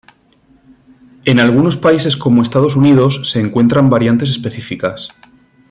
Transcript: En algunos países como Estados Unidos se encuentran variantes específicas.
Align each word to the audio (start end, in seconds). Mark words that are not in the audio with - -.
En 1.25 1.39
algunos 1.39 1.77
países 1.77 2.17
como 2.17 2.41
Estados 2.41 2.75
Unidos 2.75 3.21
se 3.29 3.39
encuentran 3.39 3.91
variantes 3.91 4.31
específicas. 4.31 5.11